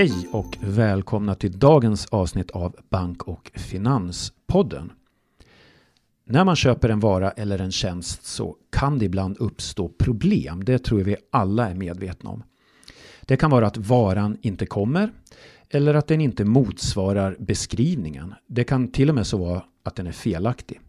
[0.00, 4.92] Hej och välkomna till dagens avsnitt av Bank och Finanspodden.
[6.24, 10.64] När man köper en vara eller en tjänst så kan det ibland uppstå problem.
[10.64, 12.42] Det tror jag vi alla är medvetna om.
[13.20, 15.12] Det kan vara att varan inte kommer
[15.70, 18.34] eller att den inte motsvarar beskrivningen.
[18.46, 20.80] Det kan till och med så vara att den är felaktig.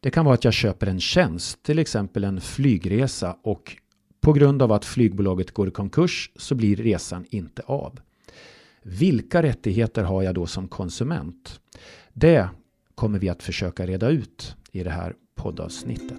[0.00, 3.76] Det kan vara att jag köper en tjänst, till exempel en flygresa och
[4.20, 8.00] på grund av att flygbolaget går i konkurs så blir resan inte av.
[8.86, 11.60] Vilka rättigheter har jag då som konsument?
[12.12, 12.48] Det
[12.94, 16.18] kommer vi att försöka reda ut i det här poddavsnittet.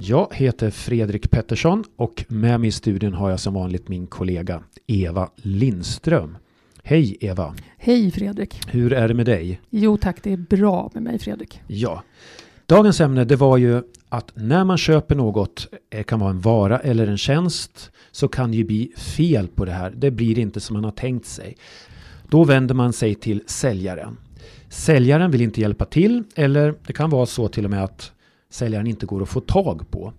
[0.00, 4.62] Jag heter Fredrik Pettersson och med mig i studion har jag som vanligt min kollega
[4.86, 6.38] Eva Lindström.
[6.88, 7.54] Hej Eva!
[7.78, 8.60] Hej Fredrik!
[8.68, 9.60] Hur är det med dig?
[9.70, 11.60] Jo tack, det är bra med mig Fredrik.
[11.66, 12.02] Ja.
[12.66, 16.78] Dagens ämne det var ju att när man köper något, det kan vara en vara
[16.78, 19.90] eller en tjänst, så kan det ju bli fel på det här.
[19.90, 21.56] Det blir inte som man har tänkt sig.
[22.28, 24.16] Då vänder man sig till säljaren.
[24.68, 28.12] Säljaren vill inte hjälpa till eller det kan vara så till och med att
[28.50, 30.12] säljaren inte går att få tag på.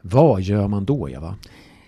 [0.00, 1.36] Vad gör man då Eva?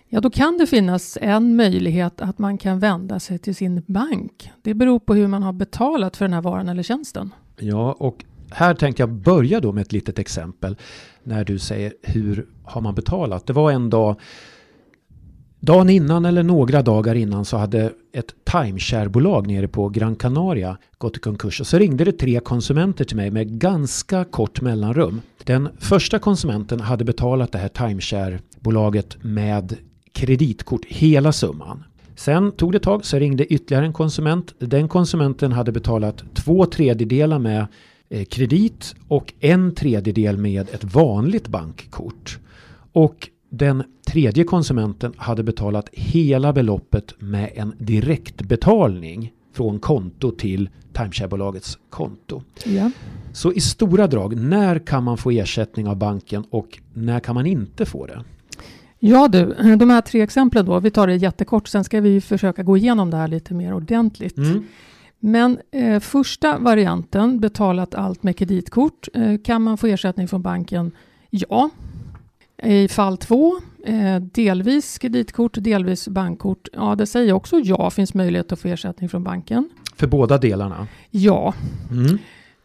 [0.08, 4.50] Ja, då kan det finnas en möjlighet att man kan vända sig till sin bank.
[4.62, 7.34] Det beror på hur man har betalat för den här varan eller tjänsten.
[7.58, 10.76] Ja, och här tänkte jag börja då med ett litet exempel.
[11.22, 13.46] När du säger hur har man betalat?
[13.46, 14.20] Det var en dag
[15.60, 21.16] Dagen innan eller några dagar innan så hade ett timesharebolag nere på Gran Canaria gått
[21.16, 25.20] i konkurs och så ringde det tre konsumenter till mig med ganska kort mellanrum.
[25.44, 29.76] Den första konsumenten hade betalat det här timesharebolaget med
[30.16, 31.84] kreditkort, hela summan.
[32.14, 34.54] Sen tog det ett tag så ringde ytterligare en konsument.
[34.58, 37.66] Den konsumenten hade betalat två tredjedelar med
[38.08, 42.38] eh, kredit och en tredjedel med ett vanligt bankkort.
[42.92, 51.78] Och den tredje konsumenten hade betalat hela beloppet med en direktbetalning från konto till timesharebolagets
[51.90, 52.42] konto.
[52.64, 52.90] Ja.
[53.32, 57.46] Så i stora drag, när kan man få ersättning av banken och när kan man
[57.46, 58.24] inte få det?
[58.98, 62.62] Ja du, de här tre exemplen då, vi tar det jättekort, sen ska vi försöka
[62.62, 64.38] gå igenom det här lite mer ordentligt.
[64.38, 64.64] Mm.
[65.18, 70.92] Men eh, första varianten, betalat allt med kreditkort, eh, kan man få ersättning från banken?
[71.30, 71.70] Ja.
[72.62, 76.68] I fall två, eh, delvis kreditkort, delvis bankkort.
[76.72, 79.68] Ja, det säger också ja, finns möjlighet att få ersättning från banken.
[79.96, 80.86] För båda delarna?
[81.10, 81.54] Ja.
[81.90, 82.18] Mm.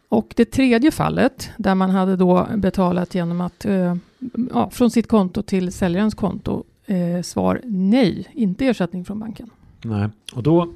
[0.10, 3.96] Och det tredje fallet, där man hade då betalat genom att eh,
[4.50, 9.50] ja, från sitt konto till säljarens konto, eh, svar nej, inte ersättning från banken.
[9.84, 10.74] Nej, och då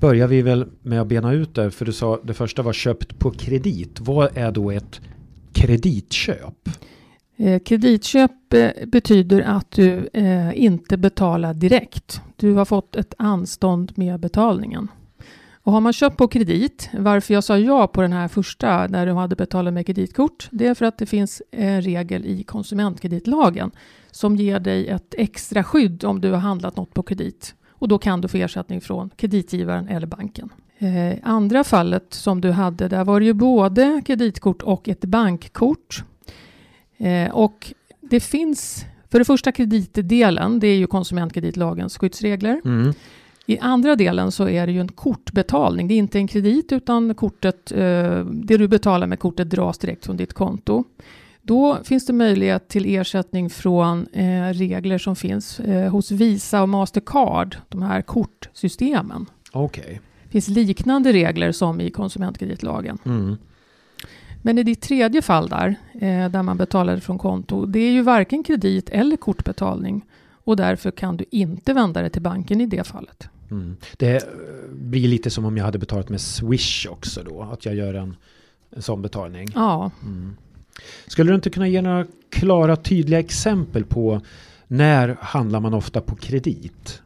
[0.00, 3.18] börjar vi väl med att bena ut det, för du sa det första var köpt
[3.18, 4.00] på kredit.
[4.00, 5.00] Vad är då ett
[5.52, 6.68] kreditköp?
[7.36, 12.20] Eh, kreditköp eh, betyder att du eh, inte betalar direkt.
[12.36, 14.88] Du har fått ett anstånd med betalningen.
[15.66, 19.06] Och har man köpt på kredit, varför jag sa ja på den här första när
[19.06, 23.70] du hade betalat med kreditkort, det är för att det finns en regel i konsumentkreditlagen
[24.10, 27.54] som ger dig ett extra skydd om du har handlat något på kredit.
[27.70, 30.48] Och då kan du få ersättning från kreditgivaren eller banken.
[30.78, 36.04] Eh, andra fallet som du hade, där var det ju både kreditkort och ett bankkort.
[36.96, 42.60] Eh, och det finns, för det första kreditdelen, det är ju konsumentkreditlagens skyddsregler.
[42.64, 42.94] Mm.
[43.46, 45.88] I andra delen så är det ju en kortbetalning.
[45.88, 50.06] Det är inte en kredit utan kortet, eh, det du betalar med kortet dras direkt
[50.06, 50.84] från ditt konto.
[51.42, 56.68] Då finns det möjlighet till ersättning från eh, regler som finns eh, hos Visa och
[56.68, 59.26] Mastercard, de här kortsystemen.
[59.52, 59.84] Okej.
[59.84, 59.98] Okay.
[60.24, 62.98] Det finns liknande regler som i konsumentkreditlagen.
[63.04, 63.36] Mm.
[64.42, 65.76] Men i ditt tredje fall där,
[66.28, 71.16] där man betalade från konto, det är ju varken kredit eller kortbetalning och därför kan
[71.16, 73.28] du inte vända dig till banken i det fallet.
[73.50, 73.76] Mm.
[73.96, 74.28] Det
[74.72, 78.16] blir lite som om jag hade betalat med Swish också då, att jag gör en,
[78.70, 79.48] en sån betalning.
[79.54, 79.90] Ja.
[80.02, 80.36] Mm.
[81.06, 84.20] Skulle du inte kunna ge några klara, tydliga exempel på
[84.66, 87.02] när handlar man ofta på kredit?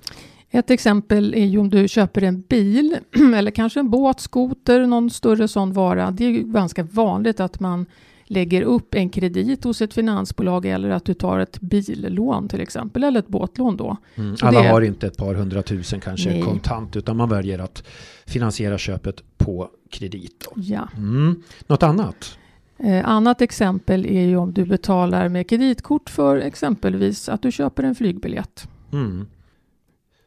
[0.51, 2.97] Ett exempel är ju om du köper en bil
[3.37, 6.11] eller kanske en båt, skoter, någon större sån vara.
[6.11, 7.87] Det är ju ganska vanligt att man
[8.31, 13.05] lägger upp en kredit hos ett finansbolag eller att du tar ett billån till exempel,
[13.05, 13.97] eller ett båtlån då.
[14.15, 14.37] Mm.
[14.43, 14.69] Alla det...
[14.69, 16.43] har inte ett par hundratusen kanske Nej.
[16.43, 17.87] kontant, utan man väljer att
[18.27, 20.45] finansiera köpet på kredit.
[20.45, 20.63] Då.
[20.63, 20.89] Ja.
[20.97, 21.43] Mm.
[21.67, 22.39] Något annat?
[22.79, 27.83] Eh, annat exempel är ju om du betalar med kreditkort för exempelvis att du köper
[27.83, 28.69] en flygbiljett.
[28.93, 29.27] Mm.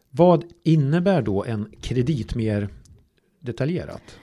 [0.09, 2.69] Vad innebär då en kredit mer
[3.39, 4.19] detaljerat?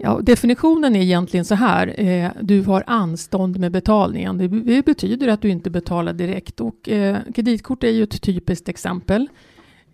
[0.00, 2.00] Ja, definitionen är egentligen så här.
[2.00, 4.38] Eh, du har anstånd med betalningen.
[4.38, 6.60] Det, det, betyder att du inte betalar direkt.
[6.60, 9.28] Och, eh, kreditkort är ju ett typiskt exempel.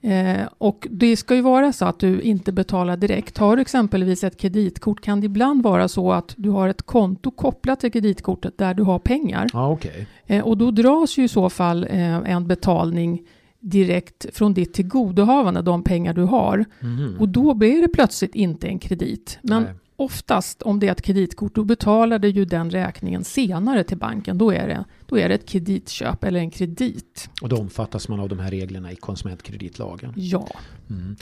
[0.00, 3.38] Eh, och det ska ju vara så att du inte betalar direkt.
[3.38, 7.30] Har du exempelvis ett kreditkort kan det ibland vara så att du har ett konto
[7.30, 9.46] kopplat till kreditkortet där du har pengar.
[9.52, 10.06] Ah, okay.
[10.26, 13.22] eh, och då dras ju i så fall eh, en betalning
[13.60, 16.64] direkt från ditt tillgodohavande, de pengar du har.
[16.82, 17.16] Mm.
[17.20, 19.38] Och då blir det plötsligt inte en kredit.
[19.42, 23.84] Men Nej oftast om det är ett kreditkort, då betalar du ju den räkningen senare
[23.84, 24.38] till banken.
[24.38, 27.30] Då är det, då är det ett kreditköp eller en kredit.
[27.42, 30.12] Och då omfattas man av de här reglerna i konsumentkreditlagen?
[30.16, 30.48] Ja.
[30.90, 31.16] Mm.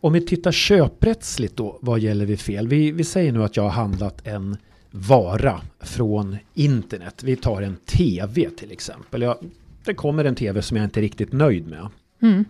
[0.00, 2.68] Om vi tittar köprättsligt då, vad gäller vi fel?
[2.68, 4.56] Vi, vi säger nu att jag har handlat en
[4.90, 7.22] vara från internet.
[7.22, 9.22] Vi tar en TV till exempel.
[9.22, 9.36] Jag,
[9.84, 11.88] det kommer en TV som jag inte är riktigt nöjd med.
[12.22, 12.44] Mm.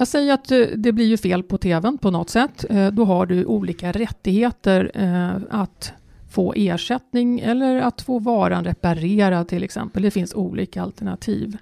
[0.00, 2.64] Jag säger att eh, det blir ju fel på tvn på något sätt.
[2.70, 5.92] Eh, då har du olika rättigheter eh, att
[6.30, 10.02] få ersättning eller att få varan reparerad till exempel.
[10.02, 11.56] Det finns olika alternativ.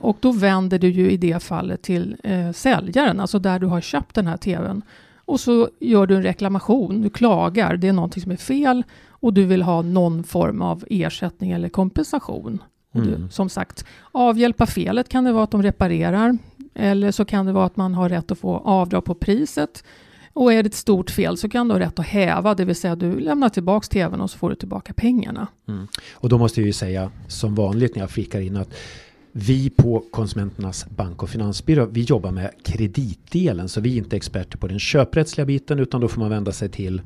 [0.00, 2.16] Och då vänder du ju i det fallet till
[2.54, 4.82] säljaren, alltså där du har köpt den här tvn.
[5.24, 9.34] Och så gör du en reklamation, du klagar, det är någonting som är fel och
[9.34, 12.62] du vill ha någon form av ersättning eller kompensation.
[12.94, 13.06] Mm.
[13.06, 16.38] Du, som sagt, avhjälpa felet kan det vara att de reparerar.
[16.74, 19.84] Eller så kan det vara att man har rätt att få avdrag på priset.
[20.32, 22.76] Och är det ett stort fel så kan du ha rätt att häva, det vill
[22.76, 25.46] säga du lämnar tillbaka tvn och så får du tillbaka pengarna.
[25.68, 25.86] Mm.
[26.12, 28.74] Och då måste jag ju säga som vanligt när jag flikar in att
[29.32, 34.58] vi på Konsumenternas bank och finansbyrå, vi jobbar med kreditdelen så vi är inte experter
[34.58, 37.02] på den köprättsliga biten utan då får man vända sig till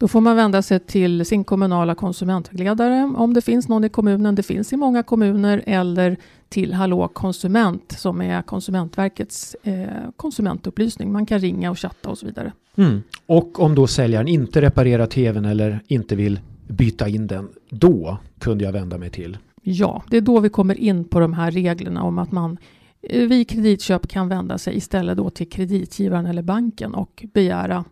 [0.00, 4.34] då får man vända sig till sin kommunala konsumentvägledare om det finns någon i kommunen.
[4.34, 6.16] Det finns i många kommuner eller
[6.48, 9.86] till Hallå konsument som är Konsumentverkets eh,
[10.16, 11.12] konsumentupplysning.
[11.12, 12.52] Man kan ringa och chatta och så vidare.
[12.76, 13.02] Mm.
[13.26, 18.64] Och om då säljaren inte reparerar tvn eller inte vill byta in den, då kunde
[18.64, 19.38] jag vända mig till?
[19.62, 22.58] Ja, det är då vi kommer in på de här reglerna om att man
[23.02, 27.84] eh, vid kreditköp kan vända sig istället då till kreditgivaren eller banken och begära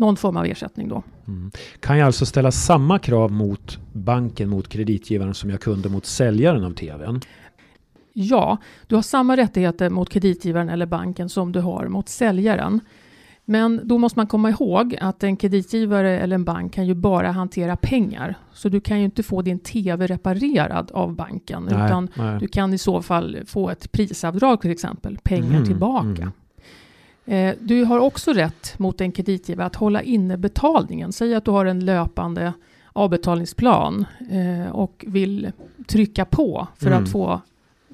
[0.00, 1.02] någon form av ersättning då.
[1.28, 1.50] Mm.
[1.80, 6.64] Kan jag alltså ställa samma krav mot banken, mot kreditgivaren som jag kunde mot säljaren
[6.64, 7.20] av tvn?
[8.12, 12.80] Ja, du har samma rättigheter mot kreditgivaren eller banken som du har mot säljaren.
[13.44, 17.30] Men då måste man komma ihåg att en kreditgivare eller en bank kan ju bara
[17.30, 18.34] hantera pengar.
[18.52, 21.68] Så du kan ju inte få din TV reparerad av banken.
[21.70, 22.40] Nej, utan nej.
[22.40, 26.22] du kan i så fall få ett prisavdrag till exempel, pengar mm, tillbaka.
[26.22, 26.32] Mm.
[27.30, 31.12] Eh, du har också rätt mot en kreditgivare att hålla inne betalningen.
[31.12, 32.52] Säg att du har en löpande
[32.92, 35.52] avbetalningsplan eh, och vill
[35.86, 37.02] trycka på för mm.
[37.02, 37.40] att få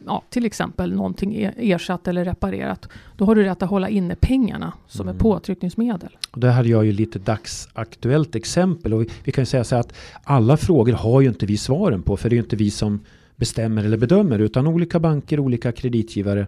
[0.07, 2.89] ja, till exempel någonting e-, ersatt eller reparerat.
[3.17, 5.17] Då har du rätt att hålla inne pengarna som mm.
[5.17, 6.17] är påtryckningsmedel.
[6.31, 9.77] Och där hade jag ju lite dagsaktuellt exempel och vi, vi kan ju säga så
[9.77, 9.93] att
[10.25, 13.01] alla frågor har ju inte vi svaren på för det är ju inte vi som
[13.37, 16.47] bestämmer eller bedömer utan olika banker, olika kreditgivare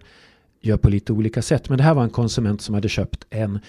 [0.61, 1.69] gör på lite olika sätt.
[1.69, 3.59] Men det här var en konsument som hade köpt en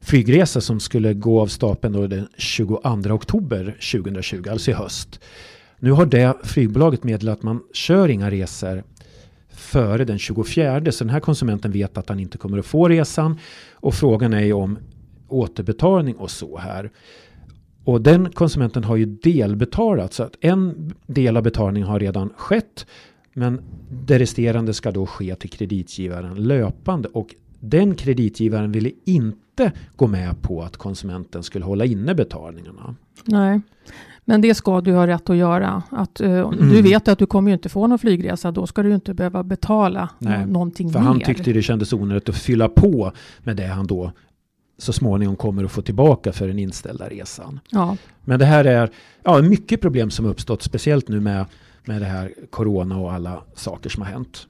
[0.00, 2.80] flygresa som skulle gå av stapeln då den 22
[3.10, 5.20] oktober 2020, alltså i höst.
[5.78, 8.82] Nu har det flygbolaget meddelat att man kör inga resor
[9.48, 10.92] före den 24.
[10.92, 13.38] Så den här konsumenten vet att han inte kommer att få resan.
[13.72, 14.78] Och frågan är ju om
[15.28, 16.90] återbetalning och så här.
[17.84, 22.86] Och den konsumenten har ju delbetalat så att en del av betalningen har redan skett.
[23.38, 30.06] Men det resterande ska då ske till kreditgivaren löpande och den kreditgivaren ville inte gå
[30.06, 32.94] med på att konsumenten skulle hålla inne betalningarna.
[33.24, 33.60] Nej,
[34.24, 35.82] men det ska du ha rätt att göra.
[35.90, 36.68] Att, uh, mm.
[36.68, 39.42] Du vet att du kommer ju inte få någon flygresa, då ska du inte behöva
[39.42, 41.06] betala Nej, någonting för mer.
[41.06, 44.12] Han tyckte det kändes onödigt att fylla på med det han då
[44.78, 47.60] så småningom kommer att få tillbaka för den inställda resan.
[47.70, 47.96] Ja.
[48.24, 48.90] Men det här är
[49.22, 51.46] ja, mycket problem som uppstått, speciellt nu med
[51.86, 54.46] med det här corona och alla saker som har hänt.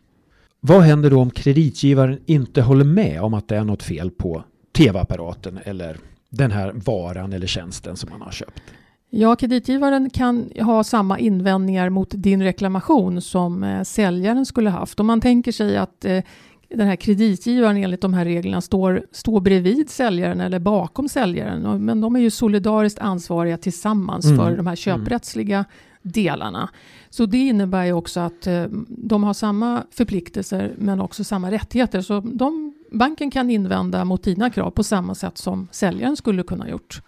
[0.60, 4.44] Vad händer då om kreditgivaren inte håller med om att det är något fel på
[4.76, 5.96] tv-apparaten eller
[6.30, 8.62] den här varan eller tjänsten som man har köpt?
[9.10, 15.00] Ja, kreditgivaren kan ha samma invändningar mot din reklamation som eh, säljaren skulle haft.
[15.00, 16.22] Om man tänker sig att eh,
[16.68, 21.84] den här kreditgivaren enligt de här reglerna står, står bredvid säljaren eller bakom säljaren.
[21.84, 24.38] Men de är ju solidariskt ansvariga tillsammans mm.
[24.38, 25.64] för de här köprättsliga
[26.12, 26.68] delarna.
[27.10, 32.00] Så det innebär ju också att eh, de har samma förpliktelser men också samma rättigheter.
[32.00, 36.68] Så de, banken kan invända mot dina krav på samma sätt som säljaren skulle kunna
[36.68, 37.02] gjort.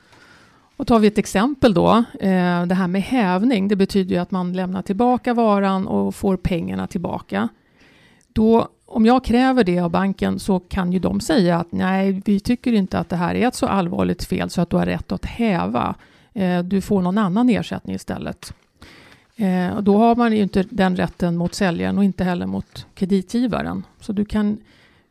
[0.77, 4.31] Och tar vi ett exempel då, eh, det här med hävning, det betyder ju att
[4.31, 7.49] man lämnar tillbaka varan och får pengarna tillbaka.
[8.33, 12.41] Då om jag kräver det av banken så kan ju de säga att nej, vi
[12.41, 15.13] tycker inte att det här är ett så allvarligt fel så att du har rätt
[15.13, 15.95] att häva.
[16.33, 18.55] Eh, du får någon annan ersättning istället.
[19.39, 23.87] Eh, då har man ju inte den rätten mot säljaren och inte heller mot kreditgivaren.
[24.01, 24.59] Så du kan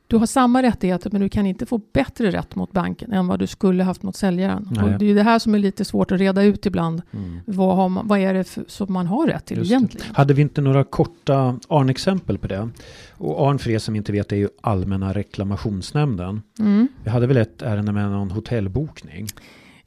[0.07, 3.39] du har samma rättigheter men du kan inte få bättre rätt mot banken än vad
[3.39, 4.79] du skulle haft mot säljaren.
[4.83, 7.01] Och det är det här som är lite svårt att reda ut ibland.
[7.11, 7.39] Mm.
[7.45, 10.07] Vad, man, vad, är det för, som man har rätt till Just egentligen?
[10.09, 10.17] Det.
[10.17, 12.69] Hade vi inte några korta ARN-exempel på det?
[13.11, 16.41] Och ARN för er som inte vet är ju Allmänna reklamationsnämnden.
[16.59, 16.87] Mm.
[17.03, 19.27] Vi hade väl ett ärende med någon hotellbokning?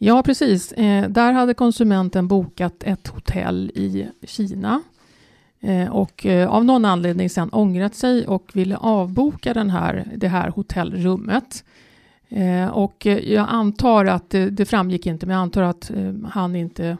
[0.02, 0.72] Ja, precis.
[0.72, 4.82] Eh, där hade konsumenten bokat ett hotell i Kina
[5.60, 10.28] Eh, och eh, av någon anledning sen ångrat sig och ville avboka den här, det
[10.28, 11.64] här hotellrummet.
[12.28, 16.14] Eh, och eh, jag antar att det, det framgick inte, men jag antar att eh,
[16.30, 16.96] han inte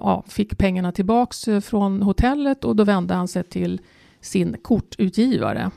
[0.00, 3.80] ja, fick pengarna tillbaks från hotellet och då vände han sig till
[4.20, 5.70] sin kortutgivare.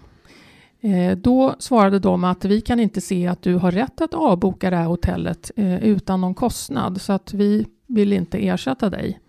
[1.17, 4.75] Då svarade de att vi kan inte se att du har rätt att avboka det
[4.75, 9.19] här hotellet utan någon kostnad så att vi vill inte ersätta dig.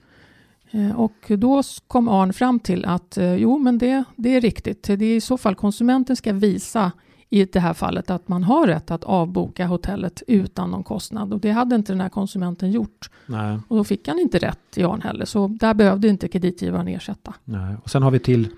[0.70, 4.82] Eh, och då kom Arn fram till att eh, jo, men det, det är riktigt.
[4.82, 6.92] Det är i så fall konsumenten ska visa
[7.30, 11.32] i det här fallet att man har rätt att avboka hotellet utan någon kostnad.
[11.32, 13.10] Och det hade inte den här konsumenten gjort.
[13.26, 13.58] Nej.
[13.68, 15.24] Och då fick han inte rätt i Arn heller.
[15.24, 17.34] Så där behövde inte kreditgivaren ersätta.
[17.44, 17.76] Nej.
[17.82, 18.48] Och sen har vi till,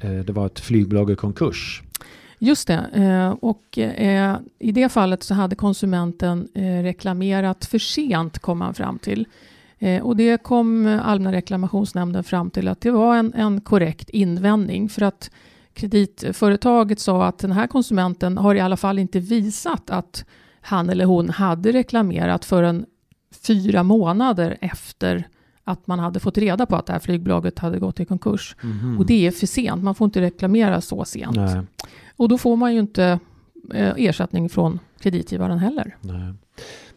[0.00, 1.82] eh, det var ett flygbolag i konkurs.
[2.38, 3.36] Just det.
[3.40, 3.78] Och
[4.58, 6.48] i det fallet så hade konsumenten
[6.82, 9.26] reklamerat för sent kom han fram till.
[9.84, 14.88] Eh, och det kom Allmänna reklamationsnämnden fram till att det var en, en korrekt invändning
[14.88, 15.30] för att
[15.72, 20.24] kreditföretaget sa att den här konsumenten har i alla fall inte visat att
[20.60, 22.86] han eller hon hade reklamerat förrän
[23.46, 25.28] fyra månader efter
[25.64, 28.56] att man hade fått reda på att det här flygbolaget hade gått i konkurs.
[28.62, 28.98] Mm.
[28.98, 31.36] Och det är för sent, man får inte reklamera så sent.
[31.36, 31.62] Nej.
[32.16, 33.18] Och då får man ju inte
[33.74, 35.96] eh, ersättning från kreditgivaren heller.
[36.00, 36.32] Nej.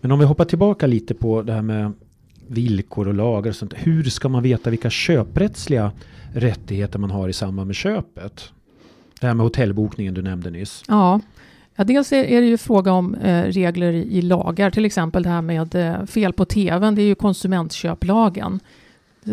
[0.01, 1.93] Men om vi hoppar tillbaka lite på det här med
[2.47, 3.73] villkor och lagar och sånt.
[3.75, 5.91] Hur ska man veta vilka köprättsliga
[6.33, 8.51] rättigheter man har i samband med köpet?
[9.21, 10.83] Det här med hotellbokningen du nämnde nyss.
[10.87, 11.21] Ja,
[11.75, 15.29] ja dels är, det ju fråga om eh, regler i, i, lagar, till exempel det
[15.29, 18.59] här med eh, fel på tvn, det är ju konsumentköplagen.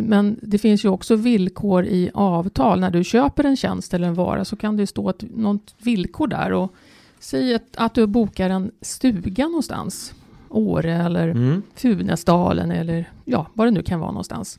[0.03, 2.81] Men det finns ju också villkor i avtal.
[2.81, 6.27] När du köper en tjänst eller en vara så kan det stå ett, något villkor
[6.27, 6.53] där.
[6.53, 6.75] Och
[7.19, 10.15] säg att, att du bokar en stuga någonstans
[10.49, 11.63] Åre eller mm.
[11.75, 14.59] Funäsdalen eller ja, vad det nu kan vara någonstans.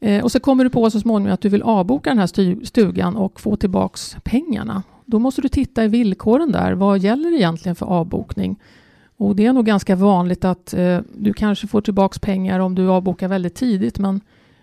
[0.00, 3.16] Eh, och så kommer du på så småningom att du vill avboka den här stugan
[3.16, 4.82] och få tillbaks pengarna.
[5.04, 6.72] Då måste du titta i villkoren där.
[6.72, 8.56] Vad gäller egentligen för avbokning?
[9.16, 12.88] Och det är nog ganska vanligt att eh, du kanske får tillbaks pengar om du
[12.88, 14.20] avbokar väldigt tidigt, men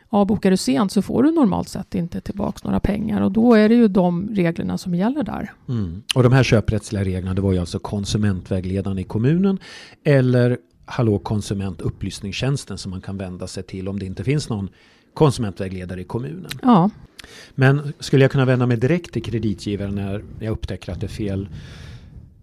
[0.10, 3.70] Avbokar du sent så får du normalt sett inte tillbaka några pengar och då är
[3.70, 5.54] det ju de reglerna som gäller där.
[5.70, 6.04] Mm.
[6.16, 9.60] Och de här köprättsliga reglerna det var ju alltså konsumentvägledaren i kommunen
[10.04, 10.58] eller
[10.90, 14.70] Hallå konsumentupplysningstjänsten som man kan vända sig till om det inte finns någon
[15.14, 16.52] konsumentvägledare i kommunen.
[16.62, 16.90] Ja.
[17.56, 21.10] Men skulle jag kunna vända mig direkt till kreditgivaren när jag upptäcker att det är
[21.10, 21.50] fel?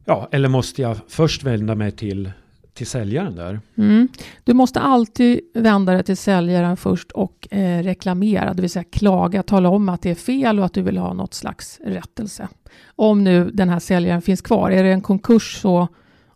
[0.05, 2.31] Ja, eller måste jag först vända mig till
[2.75, 3.61] till säljaren där?
[3.77, 4.09] Mm.
[4.45, 9.43] Du måste alltid vända dig till säljaren först och eh, reklamera, det vill säga klaga,
[9.43, 12.49] tala om att det är fel och att du vill ha något slags rättelse.
[12.87, 14.71] Om nu den här säljaren finns kvar.
[14.71, 15.89] Är det en konkurs så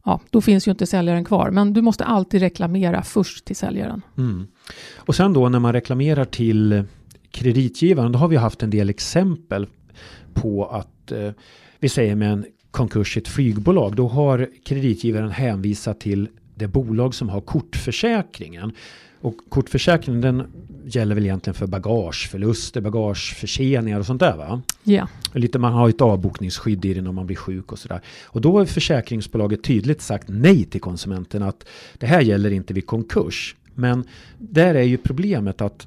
[0.04, 1.50] ja, då finns ju inte säljaren kvar.
[1.50, 4.02] Men du måste alltid reklamera först till säljaren.
[4.18, 4.46] Mm.
[4.96, 6.84] Och sen då när man reklamerar till
[7.30, 9.66] kreditgivaren, då har vi haft en del exempel
[10.34, 11.30] på att eh,
[11.78, 17.14] vi säger med en konkurs i ett flygbolag, då har kreditgivaren hänvisat till det bolag
[17.14, 18.72] som har kortförsäkringen.
[19.20, 20.46] Och kortförsäkringen den
[20.84, 24.62] gäller väl egentligen för bagageförluster, bagageförseningar och sånt där va?
[24.82, 25.08] Ja.
[25.32, 28.00] Lite, man har ett avbokningsskydd i det när man blir sjuk och sådär.
[28.24, 31.64] Och då har försäkringsbolaget tydligt sagt nej till konsumenten att
[31.98, 33.56] det här gäller inte vid konkurs.
[33.74, 34.04] Men
[34.38, 35.86] där är ju problemet att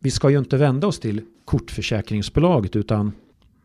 [0.00, 3.12] vi ska ju inte vända oss till kortförsäkringsbolaget utan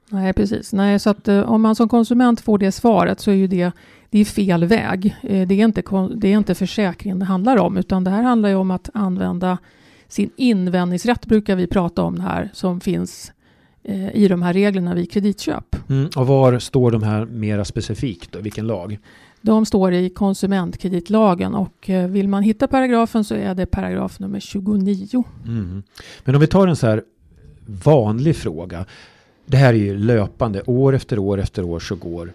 [0.10, 0.74] Nej, precis.
[0.74, 3.72] Nej, så att eh, om man som konsument får det svaret så är ju det,
[4.10, 5.16] det är fel väg.
[5.22, 5.84] Eh, det är, inte,
[6.16, 9.58] det är inte försäkringen det handlar om, utan det här handlar ju om att använda
[10.08, 13.32] sin invändningsrätt, brukar vi prata om här, som finns
[13.84, 15.90] eh, i de här reglerna vid kreditköp.
[15.90, 18.32] Mm, och var står de här mera specifikt?
[18.32, 18.40] Då?
[18.40, 19.00] Vilken lag?
[19.42, 25.24] De står i konsumentkreditlagen och vill man hitta paragrafen så är det paragraf nummer 29.
[25.46, 25.84] Mm.
[26.24, 27.04] Men om vi tar en så här
[27.66, 28.86] vanlig fråga
[29.50, 30.62] det här är ju löpande.
[30.66, 32.34] År efter år efter år så går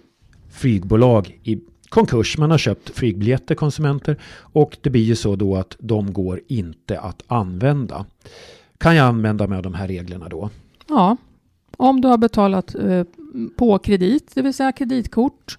[0.50, 2.38] flygbolag i konkurs.
[2.38, 7.00] Man har köpt flygbiljetter konsumenter och det blir ju så då att de går inte
[7.00, 8.06] att använda.
[8.78, 10.50] Kan jag använda mig av de här reglerna då?
[10.88, 11.16] Ja,
[11.76, 13.04] om du har betalat eh,
[13.56, 15.59] på kredit, det vill säga kreditkort,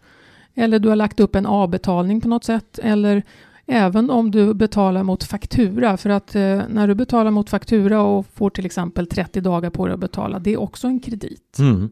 [0.56, 3.24] eller du har lagt upp en avbetalning på något sätt, eller
[3.68, 5.98] även om du betalar mot faktura.
[5.98, 9.86] För att eh, när du betalar mot faktura och får till exempel 30 dagar på
[9.86, 11.58] dig att betala, det är också en kredit.
[11.60, 11.90] Mm.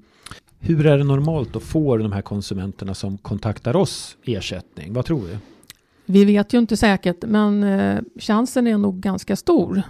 [0.59, 4.93] Hur är det normalt att få de här konsumenterna som kontaktar oss ersättning?
[4.93, 5.37] Vad tror du?
[6.05, 9.81] Vi vet ju inte säkert, men eh, chansen är nog ganska stor,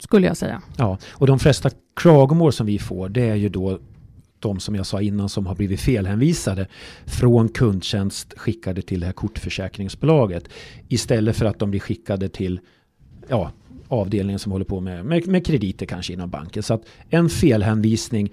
[0.00, 0.62] skulle jag säga.
[0.76, 3.78] Ja, och de flesta klagomål som vi får, det är ju då
[4.46, 6.66] de som jag sa innan som har blivit felhänvisade
[7.06, 10.48] från kundtjänst skickade till det här kortförsäkringsbolaget
[10.88, 12.60] istället för att de blir skickade till
[13.28, 13.50] ja,
[13.88, 16.62] avdelningen som håller på med, med, med krediter kanske inom banken.
[16.62, 18.32] Så att en felhänvisning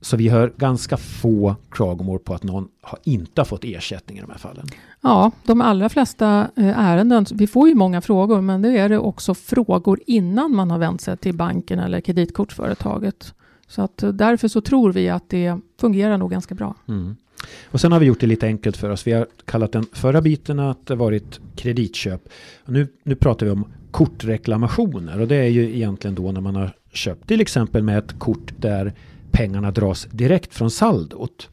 [0.00, 4.20] så vi hör ganska få klagomål på att någon har inte har fått ersättning i
[4.20, 4.66] de här fallen.
[5.00, 8.98] Ja, de allra flesta eh, ärenden, vi får ju många frågor, men det är det
[8.98, 13.34] också frågor innan man har vänt sig till banken eller kreditkortsföretaget.
[13.68, 16.74] Så att eh, därför så tror vi att det fungerar nog ganska bra.
[16.88, 17.16] Mm.
[17.64, 19.06] Och sen har vi gjort det lite enkelt för oss.
[19.06, 22.28] Vi har kallat den förra biten att det varit kreditköp.
[22.64, 26.56] Och nu, nu pratar vi om kortreklamationer och det är ju egentligen då när man
[26.56, 28.92] har köpt till exempel med ett kort där
[29.30, 31.48] pengarna dras direkt från saldot.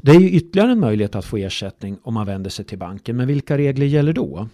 [0.00, 3.16] Det är ju ytterligare en möjlighet att få ersättning om man vänder sig till banken.
[3.16, 4.48] Men vilka regler gäller då?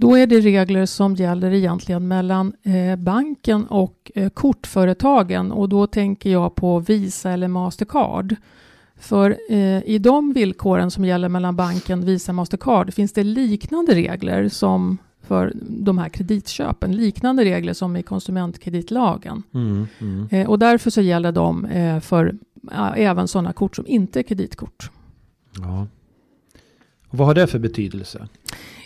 [0.00, 5.86] Då är det regler som gäller egentligen mellan eh, banken och eh, kortföretagen och då
[5.86, 8.36] tänker jag på Visa eller Mastercard.
[8.96, 13.94] För eh, i de villkoren som gäller mellan banken, Visa och Mastercard finns det liknande
[13.94, 19.42] regler som för de här kreditköpen, liknande regler som i konsumentkreditlagen.
[19.54, 20.28] Mm, mm.
[20.30, 22.38] Eh, och därför så gäller de eh, för
[22.96, 24.90] även sådana kort som inte är kreditkort.
[25.60, 25.86] Ja.
[27.08, 28.28] Och vad har det för betydelse?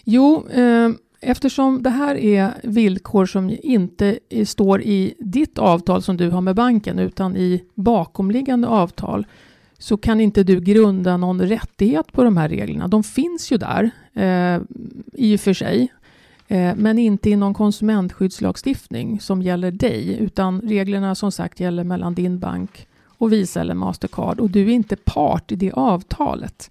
[0.04, 6.30] Jo, eh, eftersom det här är villkor som inte står i ditt avtal som du
[6.30, 9.26] har med banken utan i bakomliggande avtal
[9.78, 12.88] så kan inte du grunda någon rättighet på de här reglerna.
[12.88, 14.60] De finns ju där eh,
[15.12, 15.92] i och för sig,
[16.48, 22.14] eh, men inte i någon konsumentskyddslagstiftning som gäller dig, utan reglerna som sagt gäller mellan
[22.14, 26.70] din bank och Visa eller Mastercard och du är inte part i det avtalet.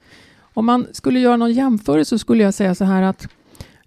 [0.53, 3.27] Om man skulle göra någon jämförelse så skulle jag säga så här att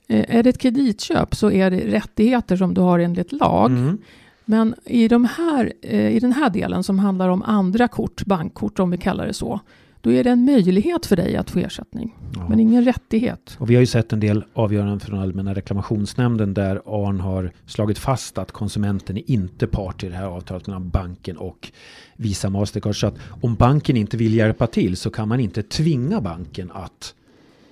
[0.09, 3.71] eh, är det ett kreditköp så är det rättigheter som du har enligt lag.
[3.71, 3.99] Mm.
[4.45, 8.79] Men i, de här, eh, i den här delen som handlar om andra kort, bankkort
[8.79, 9.61] om vi kallar det så,
[10.05, 12.49] då är det en möjlighet för dig att få ersättning, ja.
[12.49, 13.57] men ingen rättighet.
[13.59, 17.99] Och vi har ju sett en del avgöranden från Allmänna reklamationsnämnden där ARN har slagit
[17.99, 21.73] fast att konsumenten är inte part i det här avtalet mellan banken och
[22.17, 23.01] Visa Mastercard.
[23.01, 27.15] Så att om banken inte vill hjälpa till så kan man inte tvinga banken att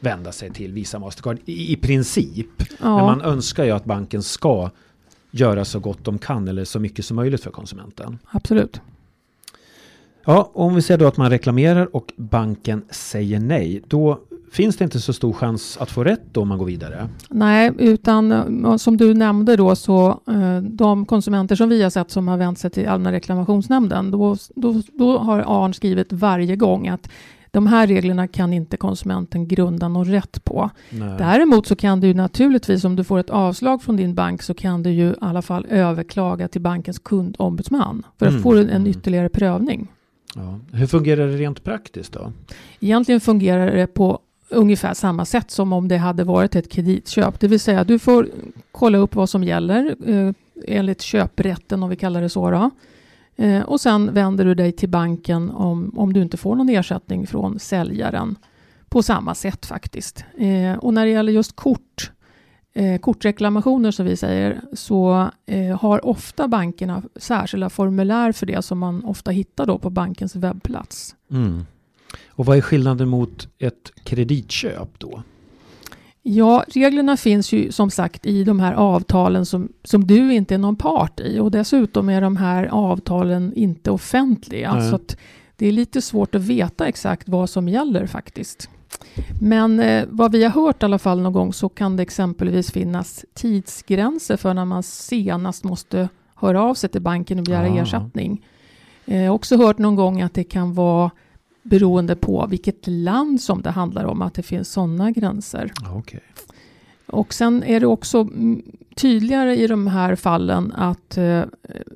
[0.01, 2.63] vända sig till Visa Mastercard i, i princip.
[2.81, 2.97] Ja.
[2.97, 4.71] Men man önskar ju att banken ska
[5.31, 8.19] göra så gott de kan eller så mycket som möjligt för konsumenten.
[8.31, 8.81] Absolut.
[10.27, 14.19] Ja, om vi säger då att man reklamerar och banken säger nej, då
[14.53, 17.09] finns det inte så stor chans att få rätt då om man går vidare?
[17.31, 18.33] Nej, utan
[18.65, 22.37] eh, som du nämnde då så eh, de konsumenter som vi har sett som har
[22.37, 27.09] vänt sig till Allmänna reklamationsnämnden, då, då, då har ARN skrivit varje gång att
[27.51, 30.71] de här reglerna kan inte konsumenten grunda någon rätt på.
[30.91, 31.15] Nej.
[31.19, 34.83] Däremot så kan du naturligtvis, om du får ett avslag från din bank, så kan
[34.83, 38.43] du ju i alla fall överklaga till bankens kundombudsman för att mm.
[38.43, 39.89] få en ytterligare prövning.
[40.35, 40.61] Ja.
[40.73, 42.33] Hur fungerar det rent praktiskt då?
[42.81, 47.41] Egentligen fungerar det på ungefär samma sätt som om det hade varit ett kreditköp.
[47.41, 48.29] Det vill säga du får
[48.73, 50.33] kolla upp vad som gäller eh,
[50.67, 52.51] enligt köprätten om vi kallar det så.
[52.51, 52.71] Då.
[53.37, 57.27] Eh, och sen vänder du dig till banken om, om du inte får någon ersättning
[57.27, 58.37] från säljaren
[58.89, 60.25] på samma sätt faktiskt.
[60.39, 62.11] Eh, och när det gäller just kort,
[62.75, 68.79] eh, kortreklamationer som vi säger, så eh, har ofta bankerna särskilda formulär för det som
[68.79, 71.17] man ofta hittar då på bankens webbplats.
[71.31, 71.67] Mm.
[72.29, 75.23] Och vad är skillnaden mot ett kreditköp då?
[76.23, 80.59] Ja, reglerna finns ju som sagt i de här avtalen som, som du inte är
[80.59, 84.71] någon part i och dessutom är de här avtalen inte offentliga.
[84.71, 84.91] Mm.
[84.91, 84.99] Så
[85.57, 88.71] det är lite svårt att veta exakt vad som gäller faktiskt.
[89.41, 92.71] Men eh, vad vi har hört i alla fall någon gång så kan det exempelvis
[92.71, 97.83] finnas tidsgränser för när man senast måste höra av sig till banken och begära ah.
[97.83, 98.47] ersättning.
[99.05, 101.11] Jag har också hört någon gång att det kan vara
[101.63, 105.73] beroende på vilket land som det handlar om, att det finns sådana gränser.
[105.97, 106.21] Okay.
[107.07, 108.29] Och sen är det också
[108.97, 111.43] tydligare i de här fallen att eh,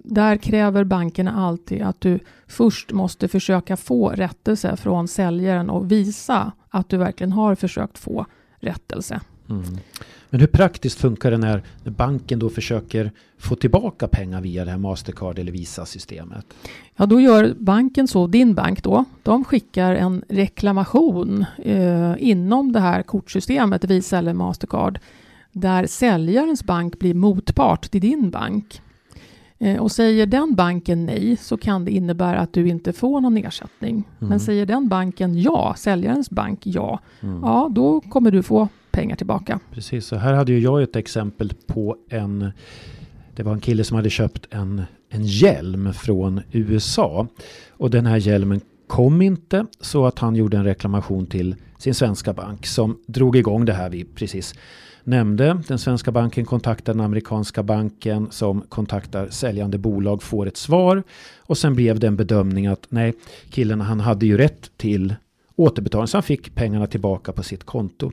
[0.04, 6.52] där kräver bankerna alltid att du först måste försöka få rättelse från säljaren och visa
[6.76, 8.26] att du verkligen har försökt få
[8.60, 9.20] rättelse.
[9.48, 9.78] Mm.
[10.30, 14.78] Men hur praktiskt funkar det när banken då försöker få tillbaka pengar via det här
[14.78, 16.46] Mastercard eller Visa-systemet?
[16.96, 22.80] Ja, då gör banken så, din bank då, de skickar en reklamation eh, inom det
[22.80, 24.98] här kortsystemet, Visa eller Mastercard,
[25.52, 28.80] där säljarens bank blir motpart till din bank.
[29.59, 33.37] Eh, och säger den banken nej så kan det innebära att du inte får någon
[33.37, 33.95] ersättning.
[33.95, 34.29] Mm.
[34.29, 37.40] Men säger den banken ja, säljarens bank ja, mm.
[37.42, 39.61] ja då kommer du få pengar tillbaka.
[39.73, 42.53] Precis, så här hade ju jag ett exempel på en
[43.37, 47.27] det var en kille som hade köpt en, en hjälm från USA.
[47.71, 52.33] Och den här hjälmen kom inte så att han gjorde en reklamation till sin svenska
[52.33, 54.55] bank som drog igång det här vi precis
[55.05, 55.62] nämnde.
[55.68, 61.03] Den svenska banken kontaktar den amerikanska banken som kontaktar säljande bolag, får ett svar
[61.38, 63.14] och sen blev det en bedömning att nej,
[63.51, 65.14] killen han hade ju rätt till
[65.57, 68.12] återbetalning så han fick pengarna tillbaka på sitt konto.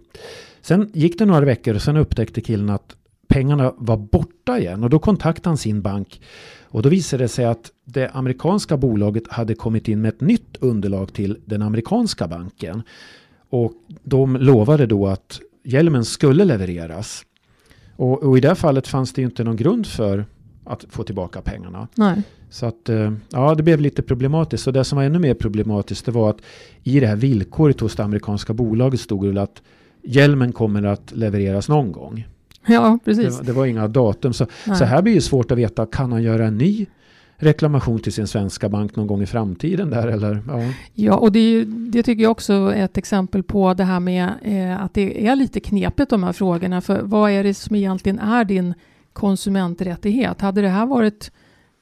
[0.61, 2.95] Sen gick det några veckor och sen upptäckte killen att
[3.27, 6.21] pengarna var borta igen och då kontaktade han sin bank
[6.73, 10.57] och då visade det sig att det amerikanska bolaget hade kommit in med ett nytt
[10.59, 12.83] underlag till den amerikanska banken.
[13.49, 17.25] Och de lovade då att hjälmen skulle levereras.
[17.95, 20.25] Och, och, i det fallet fanns det ju inte någon grund för
[20.63, 21.87] att få tillbaka pengarna.
[21.95, 22.21] Nej.
[22.49, 24.67] Så att eh, ja, det blev lite problematiskt.
[24.67, 26.41] Och det som var ännu mer problematiskt det var att
[26.83, 29.61] i det här villkoret hos det amerikanska bolaget stod det att
[30.01, 32.25] hjälmen kommer att levereras någon gång.
[32.65, 33.37] Ja, precis.
[33.37, 34.33] Det, det var inga datum.
[34.33, 36.85] Så, så här blir det svårt att veta, kan han göra en ny
[37.37, 40.43] reklamation till sin svenska bank någon gång i framtiden där eller?
[40.47, 44.29] Ja, ja och det, det tycker jag också är ett exempel på det här med
[44.41, 46.81] eh, att det är lite knepigt de här frågorna.
[46.81, 48.73] För vad är det som egentligen är din
[49.13, 50.41] konsumenträttighet?
[50.41, 51.31] Hade det här varit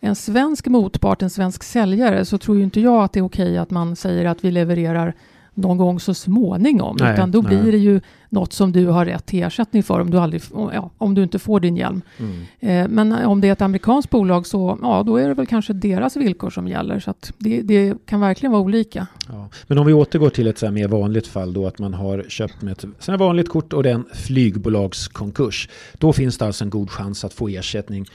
[0.02, 3.58] en svensk motpart, en svensk säljare, så tror ju inte jag att det är okej
[3.58, 5.14] att man säger att vi levererar
[5.54, 6.98] någon gång så småningom.
[7.00, 7.58] Nej, utan då nej.
[7.58, 10.92] blir det ju något som du har rätt till ersättning för om du, aldrig, ja,
[10.98, 12.02] om du inte får din hjälm.
[12.18, 12.42] Mm.
[12.60, 15.74] Eh, men om det är ett amerikanskt bolag så ja, då är det väl kanske
[15.74, 17.00] deras villkor som gäller.
[17.00, 19.08] Så det, det, kan verkligen vara olika.
[19.28, 19.50] Ja.
[19.68, 22.62] Men om vi återgår till ett så mer vanligt fall då att man har köpt
[22.62, 25.70] med ett vanligt kort och det är en flygbolagskonkurs.
[25.94, 28.06] Då finns det alltså en god chans att få ersättning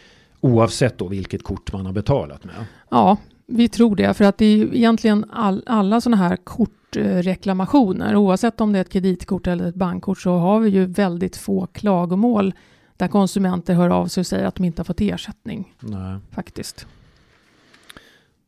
[0.40, 2.54] oavsett då vilket kort man har betalat med.
[2.90, 3.16] Ja,
[3.46, 8.72] vi tror det, för att det är egentligen all, alla sådana här kortreklamationer, oavsett om
[8.72, 12.54] det är ett kreditkort eller ett bankkort, så har vi ju väldigt få klagomål
[12.96, 15.74] där konsumenter hör av sig och säger att de inte har fått ersättning.
[15.80, 16.18] Nej.
[16.30, 16.86] Faktiskt.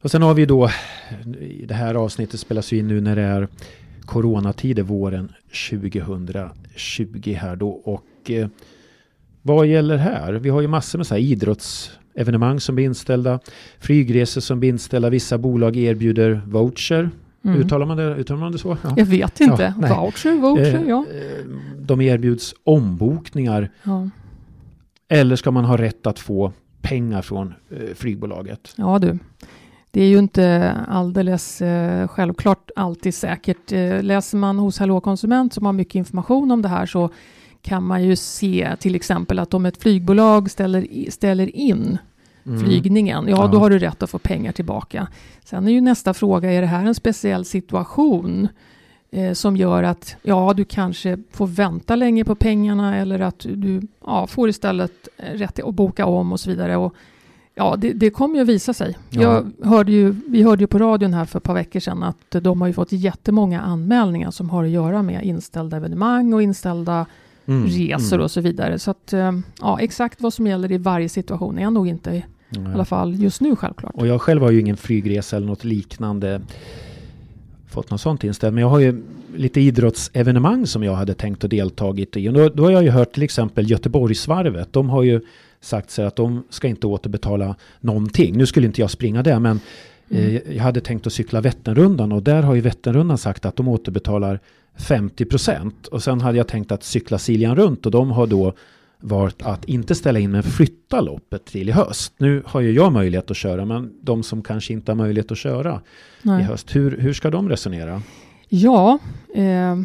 [0.03, 0.71] Och sen har vi då,
[1.67, 3.49] det här avsnittet spelas ju in nu när det är
[4.01, 5.33] coronatider våren
[5.71, 8.49] 2020 här då och eh,
[9.43, 10.33] vad gäller här?
[10.33, 13.41] Vi har ju massor med så här idrotts evenemang som blir inställda,
[13.79, 17.11] flygresor som blir inställda, vissa bolag erbjuder voucher.
[17.45, 17.61] Mm.
[17.61, 18.77] Uttalar, man det, uttalar man det så?
[18.83, 18.95] Ja.
[18.97, 19.75] Jag vet inte.
[19.83, 21.05] Ja, voucher, voucher, eh, ja.
[21.15, 21.47] Eh,
[21.79, 23.71] de erbjuds ombokningar.
[23.83, 24.11] Ja.
[25.09, 26.53] Eller ska man ha rätt att få
[26.83, 28.73] pengar från eh, flygbolaget?
[28.77, 29.19] Ja du.
[29.91, 33.73] Det är ju inte alldeles eh, självklart alltid säkert.
[33.73, 37.11] Eh, läser man hos Hallå konsument som har mycket information om det här så
[37.63, 41.99] kan man ju se till exempel att om ett flygbolag ställer, ställer in
[42.47, 42.61] mm.
[42.61, 45.09] flygningen, ja, ja, då har du rätt att få pengar tillbaka.
[45.45, 48.49] Sen är ju nästa fråga, är det här en speciell situation
[49.11, 53.83] eh, som gör att ja, du kanske får vänta länge på pengarna eller att du
[54.07, 56.77] ja, får istället rätt att boka om och så vidare.
[56.77, 56.95] Och,
[57.59, 58.97] Ja, det, det kommer ju att visa sig.
[59.11, 59.23] Ja.
[59.23, 62.31] Jag hörde ju, vi hörde ju på radion här för ett par veckor sedan att
[62.31, 67.07] de har ju fått jättemånga anmälningar som har att göra med inställda evenemang och inställda
[67.49, 68.25] mm, resor mm.
[68.25, 68.79] och så vidare.
[68.79, 72.25] Så att, eh, ja, exakt vad som gäller i varje situation är nog inte i
[72.57, 72.75] mm.
[72.75, 73.95] alla fall just nu självklart.
[73.95, 76.41] Och jag själv har ju ingen flygresa eller något liknande
[77.69, 78.55] fått något sånt inställt.
[78.55, 79.03] Men jag har ju
[79.37, 82.29] lite idrottsevenemang som jag hade tänkt att deltagit i.
[82.29, 84.73] Och då, då har jag ju hört till exempel Göteborgsvarvet.
[84.73, 85.21] De har ju
[85.61, 88.37] sagt sig att de ska inte återbetala någonting.
[88.37, 89.61] Nu skulle inte jag springa det men
[90.11, 90.37] mm.
[90.37, 93.69] eh, jag hade tänkt att cykla Vätternrundan och där har ju Vätternrundan sagt att de
[93.69, 94.41] återbetalar
[94.79, 95.87] 50 procent.
[95.87, 98.53] Och sen hade jag tänkt att cykla Siljan runt och de har då
[99.01, 102.13] varit att inte ställa in men flytta loppet till i höst.
[102.19, 105.39] Nu har ju jag möjlighet att köra men de som kanske inte har möjlighet att
[105.39, 105.81] köra
[106.23, 106.41] Nej.
[106.41, 108.03] i höst, hur, hur ska de resonera?
[108.49, 108.99] Ja,
[109.35, 109.77] eh,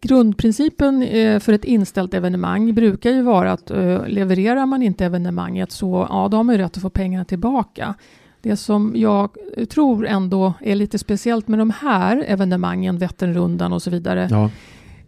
[0.00, 5.72] grundprincipen eh, för ett inställt evenemang brukar ju vara att eh, levererar man inte evenemanget
[5.72, 7.94] så ja, då har ju rätt att få pengarna tillbaka.
[8.46, 9.30] Det som jag
[9.68, 14.50] tror ändå är lite speciellt med de här evenemangen, Vätternrundan och så vidare, ja.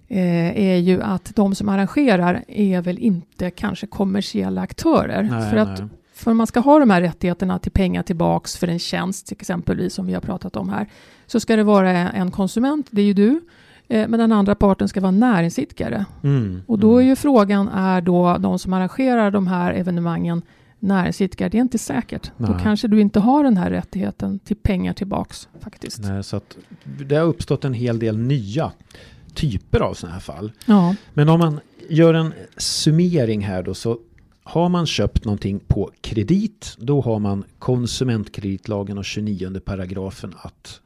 [0.09, 5.23] eh, är ju att de som arrangerar är väl inte kanske kommersiella aktörer.
[5.23, 5.89] Nej, för att nej.
[6.15, 10.07] för man ska ha de här rättigheterna till pengar tillbaks för en tjänst, exempelvis som
[10.07, 10.87] vi har pratat om här,
[11.27, 13.41] så ska det vara en konsument, det är ju du,
[13.89, 16.05] Eh, men den andra parten ska vara näringsidkare.
[16.23, 16.63] Mm.
[16.67, 17.09] Och då är mm.
[17.09, 20.43] ju frågan, är då de som arrangerar de här evenemangen
[20.81, 21.49] näringsidkare?
[21.49, 22.31] Det är inte säkert.
[22.37, 22.61] Då Nej.
[22.63, 25.99] kanske du inte har den här rättigheten till pengar tillbaks faktiskt.
[26.03, 26.57] Nej, så att
[27.09, 28.73] det har uppstått en hel del nya
[29.35, 30.53] typer av sådana här fall.
[30.67, 33.99] Ja, Men om man gör en summering här då så
[34.43, 40.81] har man köpt någonting på kredit då har man konsumentkreditlagen och 29 paragrafen att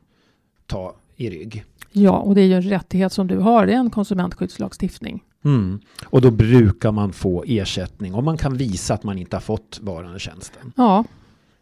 [0.66, 1.64] ta i rygg.
[1.92, 3.66] ja, och det är ju en rättighet som du har.
[3.66, 5.22] Det är en konsumentskyddslagstiftning.
[5.44, 5.80] Mm.
[6.06, 9.78] Och då brukar man få ersättning om man kan visa att man inte har fått
[9.82, 10.72] varan eller tjänsten.
[10.76, 11.04] Ja,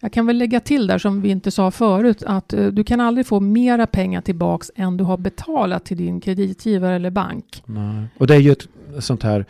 [0.01, 3.01] jag kan väl lägga till där som vi inte sa förut att eh, du kan
[3.01, 7.63] aldrig få mera pengar tillbaks än du har betalat till din kreditgivare eller bank.
[7.67, 8.07] Nej.
[8.19, 9.45] Och det är ju ett sånt här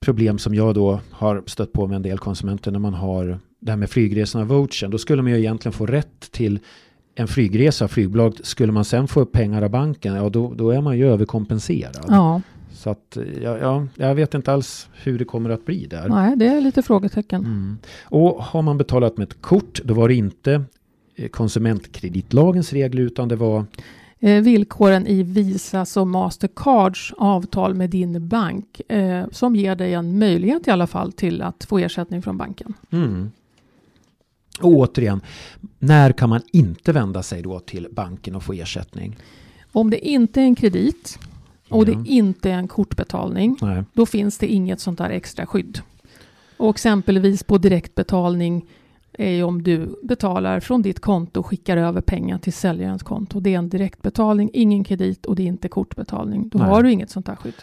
[0.00, 3.70] problem som jag då har stött på med en del konsumenter när man har det
[3.70, 4.90] här med flygresorna vouchern.
[4.90, 6.58] Då skulle man ju egentligen få rätt till
[7.14, 8.34] en flygresa av flygbolag.
[8.42, 12.04] Skulle man sen få pengar av banken, ja då, då är man ju överkompenserad.
[12.08, 12.40] Ja,
[12.76, 16.08] Så att, ja, ja, jag vet inte alls hur det kommer att bli där.
[16.08, 17.44] nej, det är lite frågetecken.
[17.44, 17.78] Mm.
[18.04, 20.64] Och har man betalat med ett kort, då var det inte
[21.16, 23.64] eh, konsumentkreditlagens regler utan det var
[24.18, 30.18] Eh, villkoren i Visas och Mastercards avtal med din bank eh, som ger dig en
[30.18, 32.74] möjlighet i alla fall till att få ersättning från banken.
[32.90, 33.30] Mm.
[34.60, 35.20] Och återigen,
[35.78, 39.16] när kan man inte vända sig då till banken och få ersättning?
[39.72, 41.18] Om det inte är en kredit
[41.68, 43.84] och det inte är en kortbetalning, Nej.
[43.92, 45.80] då finns det inget sånt där extra skydd.
[46.56, 48.64] Och exempelvis på direktbetalning
[49.12, 53.40] är ju om du betalar från ditt konto och skickar över pengar till säljarens konto.
[53.40, 56.48] Det är en direktbetalning, ingen kredit och det är inte kortbetalning.
[56.48, 56.68] Då Nej.
[56.68, 57.54] har du inget sånt där skydd.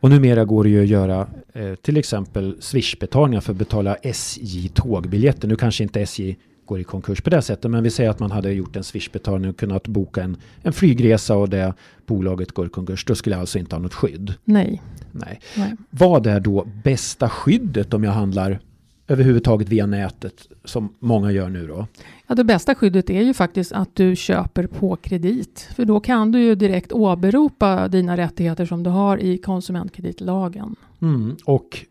[0.00, 5.48] Och numera går det ju att göra eh, till exempel Swish-betalningar för att betala SJ-tågbiljetter.
[5.48, 6.36] Nu kanske inte SJ
[6.68, 9.50] går i konkurs på det sättet, men vi säger att man hade gjort en Swish-betalning
[9.50, 11.74] och kunnat boka en, en flygresa och det
[12.06, 13.04] bolaget går i konkurs.
[13.04, 14.34] Då skulle jag alltså inte ha något skydd.
[14.44, 14.82] Nej.
[15.12, 15.40] Nej.
[15.56, 15.74] Nej.
[15.90, 18.60] Vad är då bästa skyddet om jag handlar
[19.08, 21.86] överhuvudtaget via nätet som många gör nu då?
[22.26, 25.68] Ja, det bästa skyddet är ju faktiskt att du köper på kredit.
[25.76, 30.76] För då kan du ju direkt åberopa dina rättigheter som du har i konsumentkreditlagen.
[31.02, 31.36] Mm.
[31.44, 31.86] Och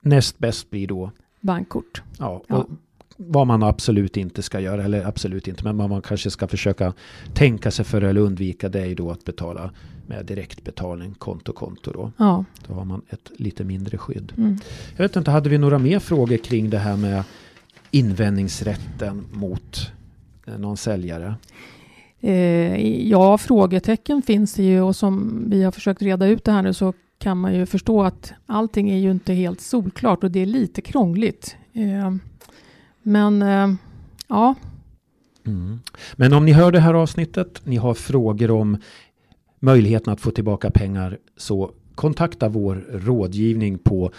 [0.00, 2.02] näst bäst blir då Bankkort.
[2.18, 2.66] Ja, Ja.
[3.16, 6.92] Vad man absolut inte ska göra, eller absolut inte, men vad man kanske ska försöka
[7.34, 9.70] tänka sig för eller undvika det är ju då att betala
[10.06, 12.12] med direktbetalning, konto-konto då.
[12.16, 12.44] Ja.
[12.68, 14.32] Då har man ett lite mindre skydd.
[14.36, 14.58] Mm.
[14.96, 17.22] Jag vet inte, hade vi några mer frågor kring det här med
[17.90, 19.90] invändningsrätten mot
[20.46, 21.34] eh, någon säljare?
[22.20, 26.62] Eh, ja, frågetecken finns det ju och som vi har försökt reda ut det här
[26.62, 30.40] nu så kan man ju förstå att allting är ju inte helt solklart och det
[30.40, 31.56] är lite krångligt.
[31.72, 32.14] Eh,
[33.06, 33.74] men eh,
[34.28, 34.54] ja,
[35.46, 35.78] Mm.
[36.16, 38.78] Men om ni hör det här avsnittet, ni har frågor om
[39.60, 44.10] möjligheten att få tillbaka pengar så kontakta vår rådgivning på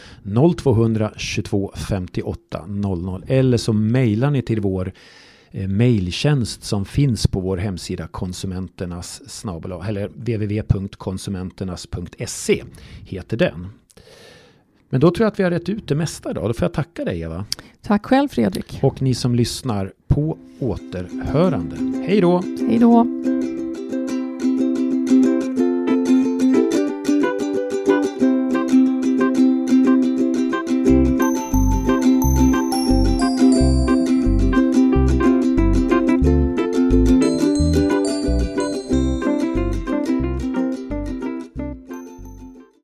[0.58, 4.91] 0200 22 58 00 eller så mejlar ni till vår
[5.52, 12.63] eh, mejltjänst som finns på vår hemsida konsumenternas snabel eller www.konsumenternas.se
[13.06, 13.67] heter den.
[14.89, 16.50] Men då tror jag att vi har rätt ut det mesta idag.
[16.50, 17.45] Då får jag tacka dig Eva.
[17.82, 18.80] tack själv Fredrik.
[18.82, 21.76] Och ni som lyssnar på återhörande.
[22.08, 22.43] Hej då!
[22.69, 23.08] Hej då!